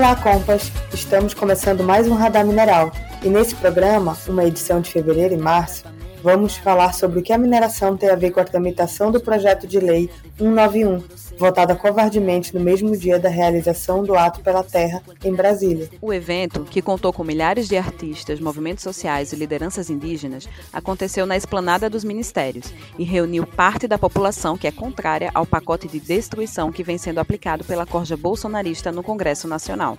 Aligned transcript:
Olá, 0.00 0.16
compas! 0.16 0.72
Estamos 0.94 1.34
começando 1.34 1.84
mais 1.84 2.08
um 2.08 2.14
Radar 2.14 2.42
Mineral 2.46 2.90
e 3.22 3.28
nesse 3.28 3.54
programa, 3.54 4.16
uma 4.26 4.46
edição 4.46 4.80
de 4.80 4.90
fevereiro 4.90 5.34
e 5.34 5.36
março, 5.36 5.84
vamos 6.22 6.56
falar 6.56 6.92
sobre 6.94 7.18
o 7.18 7.22
que 7.22 7.32
a 7.32 7.38
mineração 7.38 7.96
tem 7.96 8.10
a 8.10 8.16
ver 8.16 8.30
com 8.30 8.40
a 8.40 8.44
tramitação 8.44 9.10
do 9.10 9.20
projeto 9.20 9.66
de 9.66 9.78
lei 9.78 10.10
191, 10.38 11.02
votada 11.38 11.74
covardemente 11.74 12.54
no 12.54 12.60
mesmo 12.60 12.96
dia 12.96 13.18
da 13.18 13.28
realização 13.28 14.04
do 14.04 14.14
ato 14.14 14.40
pela 14.40 14.62
terra 14.62 15.02
em 15.24 15.32
Brasília. 15.32 15.88
O 16.00 16.12
evento, 16.12 16.64
que 16.64 16.82
contou 16.82 17.12
com 17.12 17.24
milhares 17.24 17.68
de 17.68 17.76
artistas, 17.76 18.40
movimentos 18.40 18.84
sociais 18.84 19.32
e 19.32 19.36
lideranças 19.36 19.90
indígenas, 19.90 20.48
aconteceu 20.72 21.26
na 21.26 21.36
esplanada 21.36 21.88
dos 21.88 22.04
ministérios 22.04 22.72
e 22.98 23.04
reuniu 23.04 23.46
parte 23.46 23.86
da 23.88 23.98
população 23.98 24.56
que 24.56 24.66
é 24.66 24.72
contrária 24.72 25.30
ao 25.34 25.46
pacote 25.46 25.88
de 25.88 25.98
destruição 25.98 26.70
que 26.70 26.82
vem 26.82 26.98
sendo 26.98 27.18
aplicado 27.18 27.64
pela 27.64 27.86
corja 27.86 28.16
bolsonarista 28.16 28.92
no 28.92 29.02
Congresso 29.02 29.48
Nacional. 29.48 29.98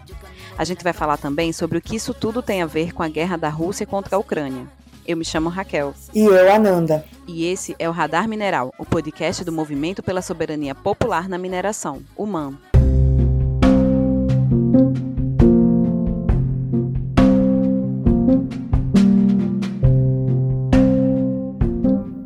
A 0.57 0.63
gente 0.63 0.84
vai 0.84 0.93
falar 0.93 1.17
também 1.17 1.51
sobre 1.51 1.77
o 1.77 1.81
que 1.81 1.95
isso 1.95 2.13
tudo 2.13 2.41
tem 2.41 2.62
a 2.62 2.65
ver 2.65 2.93
com 2.93 3.01
a 3.01 3.07
guerra 3.07 3.38
da 3.38 3.49
Rússia 3.49 3.85
contra 3.85 4.15
a 4.15 4.20
Ucrânia. 4.20 4.80
Eu 5.07 5.17
me 5.17 5.25
chamo 5.25 5.49
Raquel. 5.49 5.93
E 6.13 6.21
eu, 6.21 6.53
Ananda. 6.53 7.05
E 7.27 7.45
esse 7.45 7.75
é 7.79 7.87
o 7.87 7.91
Radar 7.91 8.27
Mineral, 8.27 8.73
o 8.77 8.85
podcast 8.85 9.43
do 9.43 9.51
Movimento 9.51 10.03
pela 10.03 10.21
Soberania 10.21 10.75
Popular 10.75 11.29
na 11.29 11.37
Mineração, 11.37 12.01
o 12.15 12.25
MAN. 12.25 12.57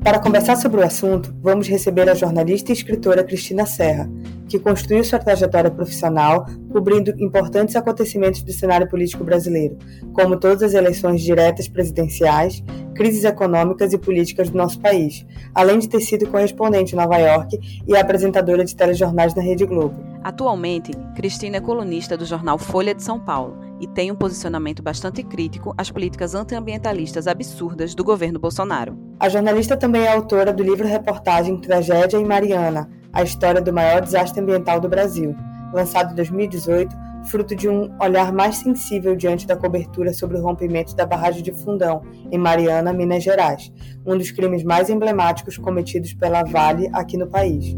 Para 0.06 0.20
conversar 0.20 0.56
sobre 0.58 0.80
o 0.80 0.84
assunto, 0.84 1.36
vamos 1.42 1.68
receber 1.68 2.08
a 2.08 2.14
jornalista 2.14 2.72
e 2.72 2.74
escritora 2.74 3.24
Cristina 3.24 3.66
Serra, 3.66 4.08
que 4.48 4.60
construiu 4.60 5.04
sua 5.04 5.18
trajetória 5.18 5.72
profissional 5.72 6.46
cobrindo 6.72 7.12
importantes 7.18 7.76
acontecimentos 7.76 8.44
do 8.44 8.54
cenário 8.54 8.88
político 8.88 9.24
brasileiro, 9.24 9.80
como 10.14 10.40
todas 10.40 10.62
as 10.62 10.76
eleições 10.76 11.24
diretas 11.24 11.68
presidenciais, 11.68 12.64
crises 12.94 13.24
econômicas 13.24 13.94
e 13.94 13.98
políticas 13.98 14.52
do 14.52 14.58
nosso 14.60 14.80
país, 14.80 15.26
além 15.56 15.80
de 15.80 15.90
ter 15.90 16.02
sido 16.02 16.28
correspondente 16.28 16.94
em 16.94 16.98
Nova 16.98 17.18
York 17.18 17.60
e 17.88 17.98
apresentadora 17.98 18.64
de 18.64 18.76
telejornais 18.76 19.34
na 19.34 19.42
Rede 19.42 19.66
Globo. 19.66 20.15
Atualmente, 20.26 20.92
Cristina 21.16 21.58
é 21.58 21.62
colunista 21.62 22.18
do 22.18 22.26
jornal 22.26 22.58
Folha 22.58 22.96
de 22.96 23.04
São 23.04 23.20
Paulo 23.20 23.60
e 23.80 23.86
tem 23.86 24.12
um 24.12 24.16
posicionamento 24.16 24.82
bastante 24.82 25.22
crítico 25.22 25.72
às 25.78 25.92
políticas 25.92 26.34
antiambientalistas 26.34 27.28
absurdas 27.28 27.94
do 27.94 28.04
governo 28.04 28.40
Bolsonaro. 28.40 28.98
A 29.20 29.30
jornalista 29.30 29.78
também 29.78 30.02
é 30.02 30.12
autora 30.12 30.52
do 30.52 30.64
livro-reportagem 30.64 31.62
Tragédia 31.62 32.18
em 32.18 32.26
Mariana, 32.26 32.90
a 33.14 33.22
história 33.22 33.62
do 33.62 33.72
maior 33.72 34.02
desastre 34.02 34.42
ambiental 34.42 34.80
do 34.80 34.90
Brasil, 34.90 35.36
lançado 35.72 36.14
em 36.14 36.16
2018, 36.16 36.96
fruto 37.26 37.56
de 37.56 37.70
um 37.70 37.96
olhar 38.02 38.34
mais 38.34 38.56
sensível 38.56 39.16
diante 39.16 39.46
da 39.46 39.56
cobertura 39.56 40.12
sobre 40.12 40.38
o 40.38 40.42
rompimento 40.42 40.96
da 40.96 41.06
barragem 41.06 41.44
de 41.44 41.52
Fundão, 41.52 42.02
em 42.32 42.38
Mariana, 42.40 42.92
Minas 42.92 43.24
Gerais, 43.24 43.72
um 44.04 44.18
dos 44.18 44.32
crimes 44.32 44.64
mais 44.64 44.90
emblemáticos 44.90 45.56
cometidos 45.58 46.16
pela 46.16 46.44
Vale 46.44 46.90
aqui 46.94 47.16
no 47.16 47.28
país. 47.28 47.76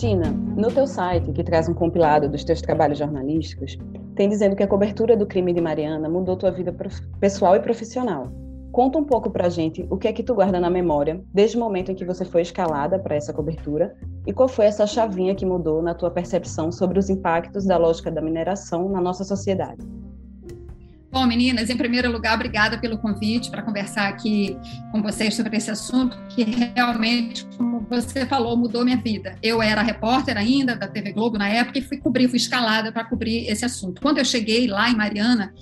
Cristina, 0.00 0.30
no 0.56 0.72
teu 0.72 0.86
site, 0.86 1.30
que 1.30 1.44
traz 1.44 1.68
um 1.68 1.74
compilado 1.74 2.26
dos 2.26 2.42
teus 2.42 2.62
trabalhos 2.62 2.96
jornalísticos, 2.96 3.76
tem 4.16 4.30
dizendo 4.30 4.56
que 4.56 4.62
a 4.62 4.66
cobertura 4.66 5.14
do 5.14 5.26
crime 5.26 5.52
de 5.52 5.60
Mariana 5.60 6.08
mudou 6.08 6.38
tua 6.38 6.50
vida 6.50 6.74
pessoal 7.20 7.54
e 7.54 7.60
profissional. 7.60 8.32
Conta 8.72 8.96
um 8.96 9.04
pouco 9.04 9.30
pra 9.30 9.50
gente 9.50 9.86
o 9.90 9.98
que 9.98 10.08
é 10.08 10.12
que 10.14 10.22
tu 10.22 10.34
guarda 10.34 10.58
na 10.58 10.70
memória 10.70 11.22
desde 11.34 11.58
o 11.58 11.60
momento 11.60 11.92
em 11.92 11.94
que 11.94 12.06
você 12.06 12.24
foi 12.24 12.40
escalada 12.40 12.98
para 12.98 13.14
essa 13.14 13.30
cobertura 13.30 13.94
e 14.26 14.32
qual 14.32 14.48
foi 14.48 14.64
essa 14.64 14.86
chavinha 14.86 15.34
que 15.34 15.44
mudou 15.44 15.82
na 15.82 15.92
tua 15.92 16.10
percepção 16.10 16.72
sobre 16.72 16.98
os 16.98 17.10
impactos 17.10 17.66
da 17.66 17.76
lógica 17.76 18.10
da 18.10 18.22
mineração 18.22 18.88
na 18.88 19.02
nossa 19.02 19.22
sociedade. 19.22 19.86
Bom, 21.12 21.26
meninas, 21.26 21.68
em 21.68 21.76
primeiro 21.76 22.10
lugar, 22.10 22.36
obrigada 22.36 22.78
pelo 22.78 22.96
convite 22.96 23.50
para 23.50 23.62
conversar 23.62 24.08
aqui 24.08 24.56
com 24.92 25.02
vocês 25.02 25.34
sobre 25.34 25.56
esse 25.56 25.68
assunto 25.68 26.16
que 26.28 26.44
realmente, 26.44 27.44
como 27.56 27.80
você 27.90 28.24
falou, 28.24 28.56
mudou 28.56 28.84
minha 28.84 28.96
vida. 28.96 29.34
Eu 29.42 29.60
era 29.60 29.82
repórter 29.82 30.36
ainda 30.36 30.76
da 30.76 30.86
TV 30.86 31.12
Globo 31.12 31.36
na 31.36 31.48
época 31.48 31.80
e 31.80 31.82
fui 31.82 31.96
cobrir, 31.96 32.28
fui 32.28 32.36
escalada 32.36 32.92
para 32.92 33.02
cobrir 33.02 33.48
esse 33.48 33.64
assunto. 33.64 34.00
Quando 34.00 34.18
eu 34.18 34.24
cheguei 34.24 34.68
lá 34.68 34.88
em 34.88 34.94
Mariana 34.94 35.52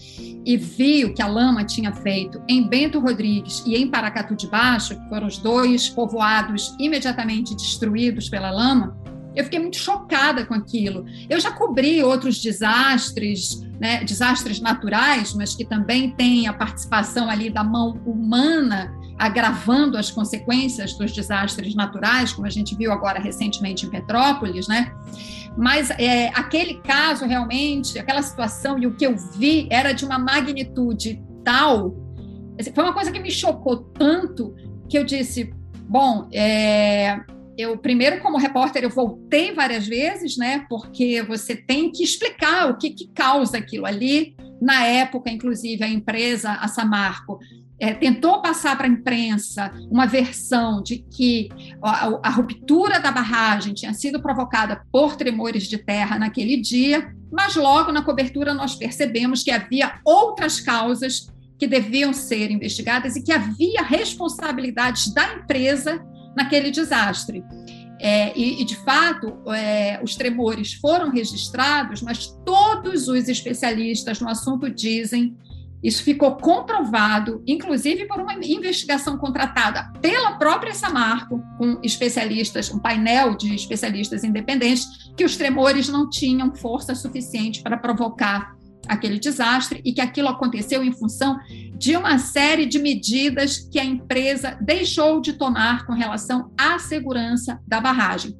e 0.44 0.54
vi 0.59 1.06
o 1.06 1.14
que 1.14 1.22
a 1.22 1.26
lama 1.26 1.65
tinha 1.65 1.94
feito 1.94 2.42
em 2.47 2.69
Bento 2.69 3.00
Rodrigues 3.00 3.62
e 3.66 3.75
em 3.75 3.91
Paracatu 3.91 4.36
de 4.36 4.47
Baixo, 4.48 5.00
que 5.00 5.09
foram 5.09 5.26
os 5.26 5.38
dois 5.38 5.88
povoados 5.88 6.76
imediatamente 6.78 7.56
destruídos 7.56 8.28
pela 8.28 8.50
lama, 8.50 8.98
eu 9.34 9.44
fiquei 9.44 9.60
muito 9.60 9.78
chocada 9.78 10.44
com 10.44 10.53
aquilo. 10.53 11.06
Eu 11.30 11.41
já 11.41 11.53
cobri 11.53 12.03
outros 12.03 12.42
desastres, 12.42 13.66
né, 13.81 14.03
desastres 14.05 14.61
naturais, 14.61 15.34
mas 15.34 15.55
que 15.55 15.65
também 15.65 16.11
têm 16.11 16.49
a 16.49 16.53
participação 16.53 17.31
ali 17.31 17.50
da 17.50 17.62
mão 17.62 18.00
humana 18.05 18.93
agravando 19.19 19.99
as 19.99 20.11
consequências 20.11 20.97
dos 20.97 21.12
desastres 21.12 21.75
naturais, 21.75 22.33
como 22.33 22.47
a 22.47 22.50
gente 22.50 22.77
viu 22.77 22.93
agora 22.93 23.19
recentemente 23.19 23.84
em 23.84 23.91
Petrópolis, 23.91 24.69
né? 24.69 24.93
Mas 25.56 25.91
é, 25.91 26.28
aquele 26.28 26.75
caso 26.75 27.27
realmente, 27.27 27.99
aquela 27.99 28.22
situação 28.22 28.78
e 28.78 28.87
o 28.87 28.94
que 28.94 29.05
eu 29.05 29.16
vi 29.16 29.66
era 29.71 29.93
de 29.93 30.05
uma 30.05 30.19
magnitude 30.19 31.21
tal, 31.45 31.97
foi 32.72 32.84
uma 32.84 32.93
coisa 32.93 33.10
que 33.10 33.19
me 33.19 33.31
chocou 33.31 33.77
tanto 33.77 34.55
que 34.89 34.97
eu 34.97 35.05
disse, 35.05 35.53
bom, 35.89 36.28
é, 36.33 37.21
eu 37.59 37.77
primeiro 37.77 38.21
como 38.21 38.39
repórter 38.39 38.85
eu 38.85 38.91
voltei 38.91 39.53
várias 39.53 39.85
vezes, 39.85 40.37
né? 40.37 40.65
Porque 40.69 41.21
você 41.23 41.57
tem 41.57 41.91
que 41.91 42.05
explicar 42.05 42.71
o 42.71 42.79
que, 42.79 42.91
que 42.91 43.09
causa 43.09 43.59
aquilo 43.59 43.85
ali. 43.85 44.37
Na 44.63 44.85
época, 44.85 45.29
inclusive, 45.29 45.83
a 45.83 45.89
empresa, 45.89 46.53
a 46.53 46.69
Samarco, 46.69 47.41
é, 47.81 47.93
tentou 47.93 48.41
passar 48.41 48.77
para 48.77 48.87
a 48.87 48.91
imprensa 48.91 49.73
uma 49.91 50.07
versão 50.07 50.83
de 50.83 50.99
que 50.99 51.49
a, 51.83 52.29
a, 52.29 52.31
ruptura 52.31 53.01
da 53.01 53.11
barragem 53.11 53.75
tinha 53.75 53.93
sido 53.93 54.21
provocada 54.21 54.83
por 54.93 55.17
tremores 55.17 55.65
de 55.65 55.79
terra 55.79 56.19
naquele 56.19 56.57
dia, 56.57 57.13
mas 57.31 57.55
logo 57.55 57.93
na 57.93 58.03
cobertura 58.03 58.55
nós 58.55 58.75
percebemos 58.75 59.43
que 59.43 59.51
havia 59.51 60.01
outras 60.05 60.61
causas 60.61 61.29
que 61.57 61.67
deviam 61.67 62.13
ser 62.13 62.51
investigadas 62.51 63.17
e 63.17 63.23
que 63.23 63.33
havia 63.33 63.83
responsabilidades 63.83 65.13
da 65.13 65.35
empresa 65.35 66.05
naquele 66.38 66.71
desastre. 66.71 67.44
É, 68.00 68.32
e, 68.38 68.62
e, 68.62 68.65
de 68.65 68.76
fato, 68.76 69.37
é, 69.53 70.00
os 70.03 70.15
tremores 70.15 70.72
foram 70.75 71.10
registrados, 71.10 72.00
mas 72.00 72.28
todos 72.47 73.09
os 73.09 73.28
especialistas 73.28 74.21
no 74.21 74.28
assunto 74.28 74.71
dizem, 74.71 75.37
isso 75.82 76.03
ficou 76.03 76.37
comprovado, 76.37 77.43
inclusive 77.47 78.06
por 78.06 78.21
uma 78.21 78.34
investigação 78.34 79.16
contratada 79.19 79.93
pela 80.00 80.32
própria 80.32 80.75
Samarco, 80.75 81.43
com 81.56 81.81
especialistas, 81.82 82.72
um 82.72 82.78
painel 82.78 83.37
de 83.37 83.54
especialistas 83.54 84.22
independentes, 84.22 84.87
que 85.16 85.25
os 85.25 85.37
tremores 85.37 85.88
não 85.88 86.09
tinham 86.09 86.54
força 86.54 86.94
suficiente 86.94 87.62
para 87.62 87.77
provocar 87.77 88.58
aquele 88.88 89.19
desastre 89.19 89.81
e 89.84 89.93
que 89.93 90.00
aquilo 90.00 90.28
aconteceu 90.28 90.82
em 90.82 90.93
função 90.93 91.38
de 91.76 91.97
uma 91.97 92.19
série 92.19 92.66
de 92.66 92.78
medidas 92.78 93.59
que 93.71 93.78
a 93.78 93.84
empresa 93.84 94.59
deixou 94.60 95.21
de 95.21 95.34
tomar 95.34 95.87
com 95.87 95.93
relação 95.93 96.50
à 96.59 96.78
segurança 96.78 97.60
da 97.66 97.80
barragem. 97.80 98.36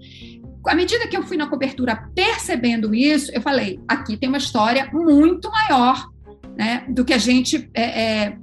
À 0.67 0.75
medida 0.75 1.07
que 1.07 1.17
eu 1.17 1.23
fui 1.23 1.37
na 1.37 1.47
cobertura 1.47 2.11
percebendo 2.15 2.95
isso, 2.95 3.31
eu 3.33 3.41
falei: 3.41 3.81
aqui 3.87 4.17
tem 4.17 4.29
uma 4.29 4.39
história 4.39 4.91
muito 4.93 5.51
maior 5.51 6.09
né, 6.57 6.85
do 6.89 7.05
que 7.05 7.15
a 7.15 7.19
gente 7.19 7.71
é, 7.73 8.03
é, 8.03 8.39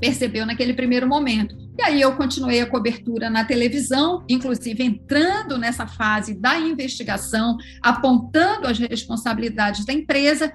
percebeu 0.00 0.46
naquele 0.46 0.72
primeiro 0.72 1.06
momento. 1.06 1.64
E 1.76 1.82
aí 1.82 2.00
eu 2.00 2.14
continuei 2.14 2.60
a 2.60 2.66
cobertura 2.66 3.28
na 3.28 3.44
televisão, 3.44 4.24
inclusive 4.28 4.82
entrando 4.82 5.58
nessa 5.58 5.86
fase 5.86 6.32
da 6.32 6.58
investigação, 6.58 7.56
apontando 7.82 8.68
as 8.68 8.78
responsabilidades 8.78 9.84
da 9.84 9.92
empresa, 9.92 10.52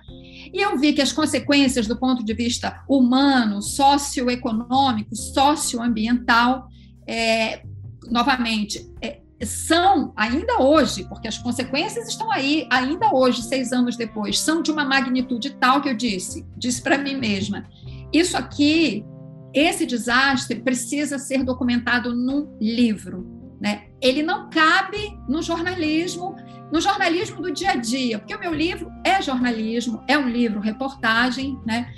e 0.54 0.62
eu 0.62 0.78
vi 0.78 0.94
que 0.94 1.02
as 1.02 1.12
consequências 1.12 1.88
do 1.88 1.98
ponto 1.98 2.24
de 2.24 2.34
vista 2.34 2.84
humano, 2.88 3.62
socioeconômico, 3.62 5.16
socioambiental, 5.16 6.68
é, 7.08 7.64
novamente, 8.10 8.88
é, 9.02 9.20
são 9.46 10.12
ainda 10.16 10.62
hoje, 10.62 11.06
porque 11.08 11.28
as 11.28 11.38
consequências 11.38 12.10
estão 12.10 12.32
aí, 12.32 12.68
ainda 12.72 13.14
hoje, 13.14 13.42
seis 13.44 13.72
anos 13.72 13.96
depois, 13.96 14.40
são 14.40 14.62
de 14.62 14.72
uma 14.72 14.84
magnitude 14.84 15.52
tal 15.52 15.82
que 15.82 15.90
eu 15.90 15.96
disse, 15.96 16.46
disse 16.58 16.82
para 16.82 16.98
mim 16.98 17.16
mesma, 17.16 17.66
isso 18.12 18.36
aqui, 18.36 19.06
esse 19.54 19.86
desastre 19.86 20.60
precisa 20.62 21.18
ser 21.18 21.44
documentado 21.44 22.16
num 22.16 22.56
livro, 22.60 23.56
né? 23.62 23.88
Ele 24.02 24.24
não 24.24 24.50
cabe 24.50 25.18
no 25.28 25.42
jornalismo 25.42 26.36
no 26.72 26.80
jornalismo 26.80 27.42
do 27.42 27.52
dia 27.52 27.72
a 27.72 27.76
dia, 27.76 28.20
porque 28.20 28.36
o 28.36 28.40
meu 28.40 28.54
livro 28.54 28.92
é 29.04 29.22
jornalismo, 29.22 30.04
é 30.08 30.18
um 30.18 30.30
livro 30.30 30.60
reportagem, 30.60 31.60
né? 31.66 31.92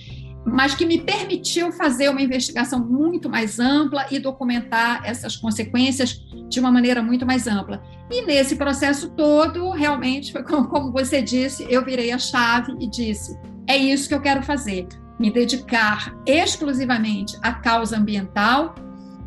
mas 0.46 0.74
que 0.74 0.86
me 0.86 1.00
permitiu 1.00 1.72
fazer 1.72 2.10
uma 2.10 2.22
investigação 2.22 2.80
muito 2.80 3.30
mais 3.30 3.60
ampla 3.60 4.08
e 4.10 4.20
documentar 4.20 5.02
essas 5.06 5.36
consequências 5.36 6.26
de 6.50 6.60
uma 6.60 6.72
maneira 6.72 7.04
muito 7.04 7.26
mais 7.26 7.48
ampla. 7.48 7.82
E 8.10 8.26
nesse 8.26 8.56
processo 8.56 9.10
todo, 9.12 9.70
realmente, 9.72 10.32
foi 10.32 10.44
como, 10.44 10.92
você 10.92 11.22
disse, 11.22 11.66
eu 11.70 11.86
virei 11.86 12.12
a 12.12 12.18
chave 12.18 12.76
e 12.80 12.90
disse: 12.90 13.38
é 13.68 13.78
isso 13.78 14.08
que 14.08 14.16
eu 14.16 14.22
quero 14.22 14.42
fazer, 14.42 14.88
me 15.20 15.32
dedicar 15.32 16.14
exclusivamente 16.26 17.38
à 17.42 17.54
causa 17.54 17.98
ambiental, 17.98 18.76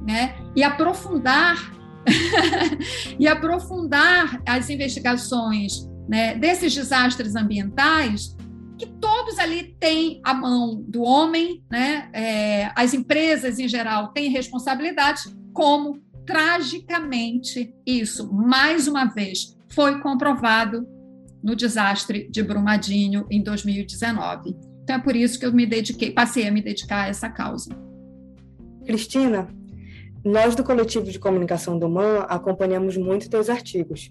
né, 0.06 0.36
e 0.54 0.62
aprofundar 0.62 1.72
e 3.18 3.26
aprofundar 3.26 4.42
as 4.46 4.70
investigações 4.70 5.88
né, 6.08 6.34
desses 6.34 6.74
desastres 6.74 7.34
ambientais 7.34 8.36
que 8.78 8.86
todos 8.86 9.38
ali 9.38 9.74
têm 9.78 10.20
a 10.24 10.34
mão 10.34 10.82
do 10.88 11.02
homem, 11.02 11.62
né? 11.70 12.08
É, 12.12 12.72
as 12.74 12.92
empresas 12.92 13.58
em 13.58 13.68
geral 13.68 14.08
têm 14.08 14.28
responsabilidade, 14.28 15.22
como 15.52 16.02
tragicamente 16.26 17.72
isso, 17.86 18.32
mais 18.32 18.88
uma 18.88 19.04
vez, 19.04 19.56
foi 19.68 20.00
comprovado 20.00 20.86
no 21.42 21.54
desastre 21.54 22.28
de 22.30 22.42
Brumadinho 22.42 23.26
em 23.30 23.42
2019. 23.42 24.56
Então 24.82 24.96
é 24.96 24.98
por 24.98 25.14
isso 25.14 25.38
que 25.38 25.46
eu 25.46 25.52
me 25.52 25.66
dediquei, 25.66 26.10
passei 26.10 26.48
a 26.48 26.50
me 26.50 26.62
dedicar 26.62 27.04
a 27.04 27.08
essa 27.08 27.28
causa. 27.28 27.76
Cristina, 28.84 29.48
nós 30.24 30.54
do 30.54 30.64
coletivo 30.64 31.04
de 31.04 31.18
comunicação 31.18 31.78
do 31.78 31.88
MAN 31.88 32.20
acompanhamos 32.28 32.96
muito 32.96 33.28
teus 33.28 33.50
artigos 33.50 34.10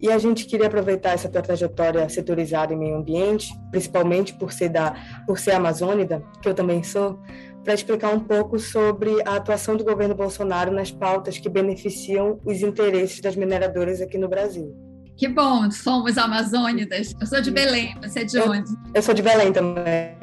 e 0.00 0.10
a 0.10 0.16
gente 0.16 0.46
queria 0.46 0.66
aproveitar 0.66 1.10
essa 1.10 1.28
tua 1.28 1.42
trajetória 1.42 2.08
setorizada 2.08 2.72
em 2.72 2.78
meio 2.78 2.96
ambiente, 2.96 3.52
principalmente 3.70 4.32
por 4.32 4.52
ser 4.52 4.70
da 4.70 4.94
por 5.26 5.38
ser 5.38 5.52
amazônida, 5.52 6.24
que 6.40 6.48
eu 6.48 6.54
também 6.54 6.82
sou, 6.82 7.20
para 7.62 7.74
explicar 7.74 8.14
um 8.14 8.20
pouco 8.20 8.58
sobre 8.58 9.20
a 9.26 9.36
atuação 9.36 9.76
do 9.76 9.84
governo 9.84 10.14
Bolsonaro 10.14 10.72
nas 10.72 10.90
pautas 10.90 11.36
que 11.36 11.48
beneficiam 11.48 12.40
os 12.44 12.62
interesses 12.62 13.20
das 13.20 13.36
mineradoras 13.36 14.00
aqui 14.00 14.16
no 14.16 14.28
Brasil. 14.28 14.74
Que 15.16 15.28
bom, 15.28 15.70
somos 15.70 16.16
amazônidas. 16.16 17.14
Eu 17.20 17.26
sou 17.26 17.42
de 17.42 17.50
Belém, 17.50 17.94
você 18.02 18.20
é 18.20 18.24
de 18.24 18.38
eu, 18.38 18.50
onde? 18.50 18.70
Eu 18.94 19.02
sou 19.02 19.12
de 19.12 19.20
Belém 19.20 19.52
também. 19.52 20.16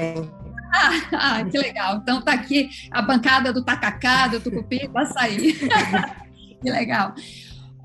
Ah, 0.74 0.92
ah, 1.14 1.46
que 1.46 1.58
legal. 1.58 1.98
Então 1.98 2.22
tá 2.22 2.34
aqui 2.34 2.69
a 2.92 3.02
bancada 3.02 3.54
do 3.54 3.64
tacacá, 3.64 4.28
do 4.28 4.40
tucupi, 4.40 4.88
do 4.88 4.98
açaí. 4.98 5.54
que 6.62 6.69
legal. 6.69 7.14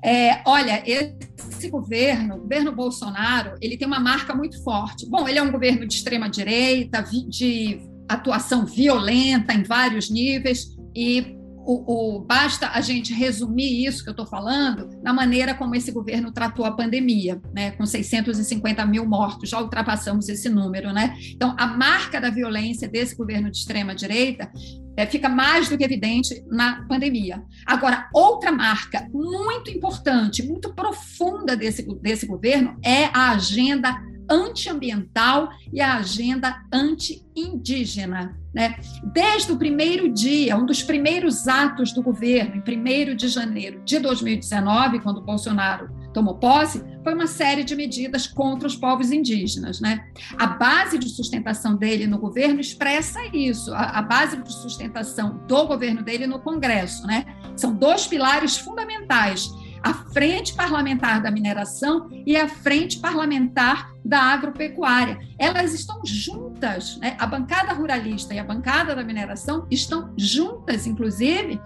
É, 0.03 0.41
olha, 0.45 0.83
esse 0.85 1.69
governo, 1.69 2.35
o 2.35 2.39
governo 2.39 2.73
Bolsonaro, 2.73 3.55
ele 3.61 3.77
tem 3.77 3.87
uma 3.87 4.01
marca 4.01 4.35
muito 4.35 4.61
forte. 4.63 5.09
Bom, 5.09 5.27
ele 5.27 5.39
é 5.39 5.41
um 5.41 5.51
governo 5.51 5.87
de 5.87 5.95
extrema 5.95 6.29
direita, 6.29 7.03
de 7.29 7.79
atuação 8.09 8.65
violenta 8.65 9.53
em 9.53 9.63
vários 9.63 10.09
níveis 10.09 10.75
e 10.93 11.37
o, 11.65 12.17
o, 12.17 12.19
basta 12.19 12.69
a 12.69 12.81
gente 12.81 13.13
resumir 13.13 13.85
isso 13.85 14.03
que 14.03 14.09
eu 14.09 14.13
estou 14.13 14.25
falando 14.25 14.89
na 15.01 15.13
maneira 15.13 15.53
como 15.53 15.75
esse 15.75 15.91
governo 15.91 16.31
tratou 16.31 16.65
a 16.65 16.71
pandemia, 16.71 17.41
né, 17.53 17.71
com 17.71 17.85
650 17.85 18.85
mil 18.85 19.05
mortos, 19.05 19.49
já 19.49 19.59
ultrapassamos 19.61 20.29
esse 20.29 20.49
número, 20.49 20.91
né? 20.91 21.15
Então, 21.33 21.55
a 21.57 21.67
marca 21.67 22.19
da 22.19 22.29
violência 22.29 22.87
desse 22.87 23.15
governo 23.15 23.49
de 23.49 23.57
extrema 23.57 23.95
direita 23.95 24.51
é, 24.95 25.05
fica 25.05 25.27
mais 25.27 25.69
do 25.69 25.77
que 25.77 25.83
evidente 25.83 26.43
na 26.49 26.85
pandemia. 26.87 27.43
Agora, 27.65 28.09
outra 28.13 28.51
marca 28.51 29.07
muito 29.11 29.71
importante, 29.71 30.43
muito 30.43 30.73
profunda 30.73 31.55
desse, 31.55 31.83
desse 31.99 32.25
governo 32.25 32.77
é 32.83 33.05
a 33.05 33.31
agenda 33.31 33.95
antiambiental 34.29 35.49
e 35.71 35.81
a 35.81 35.95
agenda 35.95 36.63
anti-indígena. 36.71 38.37
Né? 38.53 38.75
Desde 39.11 39.51
o 39.51 39.57
primeiro 39.57 40.07
dia, 40.09 40.55
um 40.55 40.65
dos 40.65 40.83
primeiros 40.83 41.47
atos 41.47 41.91
do 41.91 42.03
governo, 42.03 42.55
em 42.55 43.11
1 43.11 43.15
de 43.15 43.27
janeiro 43.27 43.81
de 43.83 43.97
2019, 43.97 44.99
quando 44.99 45.21
Bolsonaro 45.21 45.89
tomou 46.13 46.35
posse, 46.35 46.83
foi 47.03 47.15
uma 47.15 47.25
série 47.25 47.63
de 47.63 47.75
medidas 47.75 48.27
contra 48.27 48.67
os 48.67 48.75
povos 48.75 49.11
indígenas. 49.11 49.81
Né? 49.81 50.05
A 50.37 50.45
base 50.45 50.99
de 50.99 51.09
sustentação 51.09 51.75
dele 51.75 52.05
no 52.05 52.19
governo 52.19 52.61
expressa 52.61 53.19
isso, 53.33 53.73
a, 53.73 53.97
a 53.97 54.01
base 54.03 54.37
de 54.37 54.53
sustentação 54.53 55.41
do 55.47 55.65
governo 55.65 56.03
dele 56.03 56.27
no 56.27 56.39
Congresso. 56.39 57.07
Né? 57.07 57.25
São 57.57 57.73
dois 57.73 58.05
pilares 58.05 58.57
fundamentais 58.57 59.49
a 59.83 59.93
frente 59.93 60.53
parlamentar 60.53 61.21
da 61.21 61.29
mineração 61.29 62.07
e 62.25 62.37
a 62.37 62.47
frente 62.47 62.99
parlamentar 62.99 63.91
da 64.03 64.19
agropecuária. 64.19 65.19
Elas 65.37 65.73
estão 65.73 66.01
juntas, 66.05 66.97
né? 66.97 67.17
a 67.19 67.27
bancada 67.27 67.73
ruralista 67.73 68.33
e 68.33 68.39
a 68.39 68.43
bancada 68.43 68.95
da 68.95 69.03
mineração 69.03 69.67
estão 69.69 70.13
juntas, 70.17 70.87
inclusive, 70.87 71.59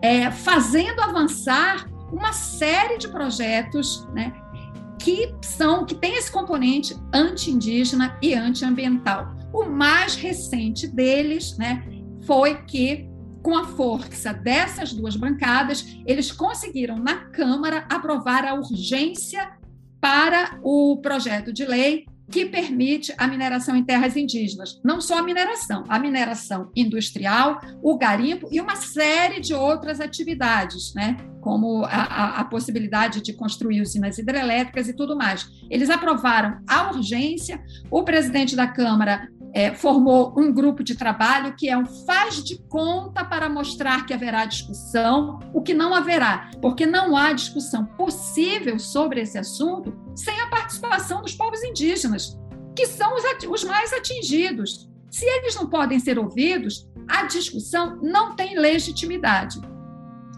é, 0.00 0.30
fazendo 0.30 1.00
avançar 1.00 1.88
uma 2.12 2.32
série 2.32 2.96
de 2.96 3.08
projetos 3.08 4.06
né, 4.14 4.32
que 4.98 5.34
são 5.42 5.84
que 5.84 5.94
tem 5.94 6.16
esse 6.16 6.30
componente 6.30 6.96
anti-indígena 7.12 8.16
e 8.22 8.34
antiambiental. 8.34 9.34
O 9.52 9.64
mais 9.64 10.14
recente 10.14 10.86
deles 10.86 11.56
né, 11.56 11.84
foi 12.22 12.62
que 12.62 13.08
com 13.42 13.56
a 13.56 13.66
força 13.66 14.32
dessas 14.32 14.92
duas 14.92 15.16
bancadas, 15.16 15.98
eles 16.06 16.32
conseguiram 16.32 16.96
na 16.96 17.16
Câmara 17.26 17.84
aprovar 17.88 18.44
a 18.44 18.54
urgência 18.54 19.50
para 20.00 20.58
o 20.62 20.98
projeto 21.02 21.52
de 21.52 21.64
lei 21.64 22.06
que 22.30 22.44
permite 22.44 23.12
a 23.16 23.26
mineração 23.26 23.74
em 23.74 23.82
terras 23.82 24.16
indígenas. 24.16 24.78
Não 24.84 25.00
só 25.00 25.18
a 25.18 25.22
mineração, 25.22 25.84
a 25.88 25.98
mineração 25.98 26.70
industrial, 26.76 27.58
o 27.82 27.96
garimpo 27.96 28.48
e 28.52 28.60
uma 28.60 28.76
série 28.76 29.40
de 29.40 29.54
outras 29.54 29.98
atividades, 29.98 30.92
né? 30.94 31.16
como 31.40 31.84
a, 31.84 31.88
a, 31.88 32.40
a 32.40 32.44
possibilidade 32.44 33.22
de 33.22 33.32
construir 33.32 33.80
usinas 33.80 34.18
hidrelétricas 34.18 34.88
e 34.88 34.92
tudo 34.92 35.16
mais. 35.16 35.48
Eles 35.70 35.88
aprovaram 35.88 36.60
a 36.66 36.90
urgência, 36.90 37.62
o 37.90 38.02
presidente 38.02 38.54
da 38.54 38.66
Câmara 38.66 39.30
é, 39.52 39.74
formou 39.74 40.34
um 40.36 40.52
grupo 40.52 40.82
de 40.84 40.94
trabalho 40.94 41.54
que 41.56 41.68
é 41.68 41.76
um 41.76 41.86
faz 41.86 42.42
de 42.42 42.58
conta 42.68 43.24
para 43.24 43.48
mostrar 43.48 44.06
que 44.06 44.12
haverá 44.12 44.44
discussão, 44.44 45.38
o 45.52 45.62
que 45.62 45.74
não 45.74 45.94
haverá, 45.94 46.50
porque 46.60 46.86
não 46.86 47.16
há 47.16 47.32
discussão 47.32 47.84
possível 47.84 48.78
sobre 48.78 49.20
esse 49.20 49.38
assunto 49.38 49.96
sem 50.14 50.38
a 50.40 50.48
participação 50.48 51.22
dos 51.22 51.34
povos 51.34 51.62
indígenas, 51.62 52.38
que 52.76 52.86
são 52.86 53.14
os, 53.14 53.22
os 53.48 53.64
mais 53.64 53.92
atingidos. 53.92 54.88
Se 55.10 55.24
eles 55.24 55.54
não 55.54 55.68
podem 55.68 55.98
ser 55.98 56.18
ouvidos, 56.18 56.86
a 57.08 57.24
discussão 57.24 57.98
não 58.02 58.36
tem 58.36 58.58
legitimidade. 58.58 59.60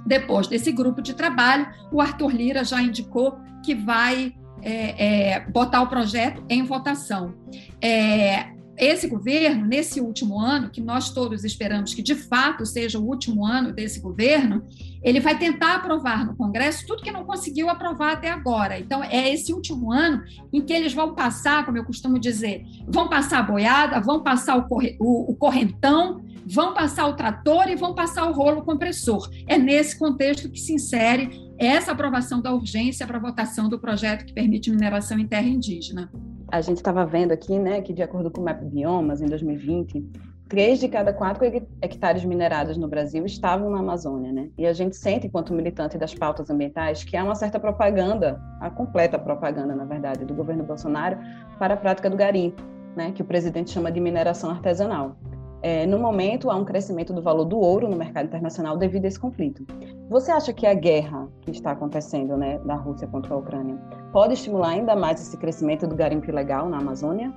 Depois 0.06 0.46
desse 0.46 0.72
grupo 0.72 1.02
de 1.02 1.14
trabalho, 1.14 1.68
o 1.92 2.00
Arthur 2.00 2.30
Lira 2.30 2.64
já 2.64 2.80
indicou 2.80 3.38
que 3.64 3.74
vai 3.74 4.32
é, 4.62 5.32
é, 5.32 5.40
botar 5.40 5.82
o 5.82 5.88
projeto 5.88 6.42
em 6.48 6.64
votação. 6.64 7.34
É, 7.80 8.59
esse 8.80 9.06
governo, 9.06 9.66
nesse 9.66 10.00
último 10.00 10.40
ano, 10.40 10.70
que 10.70 10.80
nós 10.80 11.10
todos 11.10 11.44
esperamos 11.44 11.92
que 11.92 12.02
de 12.02 12.14
fato 12.14 12.64
seja 12.64 12.98
o 12.98 13.06
último 13.06 13.44
ano 13.46 13.72
desse 13.72 14.00
governo, 14.00 14.66
ele 15.02 15.20
vai 15.20 15.38
tentar 15.38 15.74
aprovar 15.74 16.24
no 16.24 16.34
Congresso 16.34 16.86
tudo 16.86 17.02
que 17.02 17.12
não 17.12 17.26
conseguiu 17.26 17.68
aprovar 17.68 18.14
até 18.14 18.30
agora. 18.30 18.78
Então, 18.78 19.04
é 19.04 19.32
esse 19.32 19.52
último 19.52 19.92
ano 19.92 20.22
em 20.50 20.62
que 20.62 20.72
eles 20.72 20.94
vão 20.94 21.14
passar, 21.14 21.66
como 21.66 21.76
eu 21.76 21.84
costumo 21.84 22.18
dizer, 22.18 22.64
vão 22.88 23.06
passar 23.06 23.40
a 23.40 23.42
boiada, 23.42 24.00
vão 24.00 24.22
passar 24.22 24.56
o, 24.56 24.66
corre, 24.66 24.96
o, 24.98 25.30
o 25.30 25.36
correntão, 25.36 26.24
vão 26.46 26.72
passar 26.72 27.06
o 27.06 27.14
trator 27.14 27.68
e 27.68 27.76
vão 27.76 27.94
passar 27.94 28.30
o 28.30 28.32
rolo 28.32 28.62
compressor. 28.62 29.28
É 29.46 29.58
nesse 29.58 29.98
contexto 29.98 30.48
que 30.48 30.58
se 30.58 30.72
insere 30.72 31.30
essa 31.58 31.92
aprovação 31.92 32.40
da 32.40 32.54
urgência 32.54 33.06
para 33.06 33.18
votação 33.18 33.68
do 33.68 33.78
projeto 33.78 34.24
que 34.24 34.32
permite 34.32 34.70
mineração 34.70 35.18
em 35.18 35.26
terra 35.26 35.46
indígena 35.46 36.10
a 36.50 36.60
gente 36.60 36.78
estava 36.78 37.06
vendo 37.06 37.32
aqui, 37.32 37.58
né, 37.58 37.80
que 37.80 37.92
de 37.92 38.02
acordo 38.02 38.30
com 38.30 38.40
o 38.40 38.44
Map 38.44 38.62
Biomas, 38.62 39.20
em 39.20 39.26
2020, 39.26 40.04
três 40.48 40.80
de 40.80 40.88
cada 40.88 41.12
quatro 41.12 41.44
hectares 41.80 42.24
minerados 42.24 42.76
no 42.76 42.88
Brasil 42.88 43.24
estavam 43.24 43.70
na 43.70 43.78
Amazônia, 43.78 44.32
né? 44.32 44.50
E 44.58 44.66
a 44.66 44.72
gente 44.72 44.96
sente, 44.96 45.28
enquanto 45.28 45.54
militante 45.54 45.96
das 45.96 46.12
pautas 46.12 46.50
ambientais, 46.50 47.04
que 47.04 47.16
há 47.16 47.22
uma 47.22 47.36
certa 47.36 47.60
propaganda, 47.60 48.40
a 48.60 48.68
completa 48.68 49.16
propaganda, 49.16 49.76
na 49.76 49.84
verdade, 49.84 50.24
do 50.24 50.34
governo 50.34 50.64
Bolsonaro 50.64 51.18
para 51.58 51.74
a 51.74 51.76
prática 51.76 52.10
do 52.10 52.16
garimpo, 52.16 52.60
né, 52.96 53.12
que 53.12 53.22
o 53.22 53.24
presidente 53.24 53.70
chama 53.70 53.92
de 53.92 54.00
mineração 54.00 54.50
artesanal. 54.50 55.16
É, 55.62 55.86
no 55.86 55.98
momento, 55.98 56.50
há 56.50 56.56
um 56.56 56.64
crescimento 56.64 57.12
do 57.12 57.20
valor 57.20 57.44
do 57.44 57.58
ouro 57.58 57.88
no 57.88 57.96
mercado 57.96 58.26
internacional 58.26 58.78
devido 58.78 59.04
a 59.04 59.08
esse 59.08 59.20
conflito. 59.20 59.66
Você 60.08 60.30
acha 60.30 60.52
que 60.52 60.66
a 60.66 60.72
guerra 60.72 61.28
que 61.42 61.50
está 61.50 61.72
acontecendo 61.72 62.36
né, 62.36 62.58
da 62.60 62.74
Rússia 62.74 63.06
contra 63.06 63.34
a 63.34 63.36
Ucrânia 63.36 63.76
pode 64.12 64.34
estimular 64.34 64.70
ainda 64.70 64.96
mais 64.96 65.20
esse 65.20 65.36
crescimento 65.36 65.86
do 65.86 65.94
garimpo 65.94 66.30
ilegal 66.30 66.68
na 66.68 66.78
Amazônia? 66.78 67.32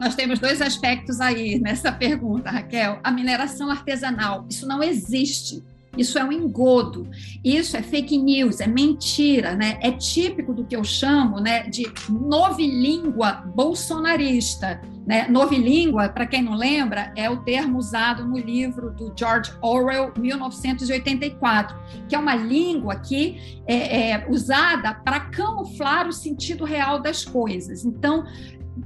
Nós 0.00 0.14
temos 0.14 0.40
dois 0.40 0.60
aspectos 0.60 1.20
aí 1.20 1.60
nessa 1.60 1.92
pergunta, 1.92 2.50
Raquel. 2.50 2.98
A 3.02 3.12
mineração 3.12 3.70
artesanal, 3.70 4.44
isso 4.48 4.66
não 4.66 4.82
existe. 4.82 5.62
Isso 5.96 6.18
é 6.18 6.24
um 6.24 6.32
engodo, 6.32 7.06
isso 7.44 7.76
é 7.76 7.82
fake 7.82 8.16
news, 8.16 8.60
é 8.60 8.66
mentira, 8.66 9.54
né? 9.54 9.78
É 9.82 9.92
típico 9.92 10.54
do 10.54 10.64
que 10.64 10.74
eu 10.74 10.82
chamo 10.82 11.38
né, 11.38 11.64
de 11.68 11.84
novilíngua 12.08 13.44
bolsonarista. 13.54 14.80
Né? 15.06 15.28
Novilíngua, 15.28 16.08
para 16.08 16.26
quem 16.26 16.42
não 16.42 16.54
lembra, 16.54 17.12
é 17.14 17.28
o 17.28 17.42
termo 17.42 17.76
usado 17.76 18.24
no 18.24 18.38
livro 18.38 18.90
do 18.92 19.12
George 19.14 19.52
Orwell, 19.60 20.14
1984, 20.18 21.76
que 22.08 22.14
é 22.14 22.18
uma 22.18 22.36
língua 22.36 22.96
que 22.96 23.60
é, 23.66 24.12
é 24.12 24.26
usada 24.30 24.94
para 24.94 25.20
camuflar 25.20 26.08
o 26.08 26.12
sentido 26.12 26.64
real 26.64 27.02
das 27.02 27.22
coisas. 27.22 27.84
Então, 27.84 28.24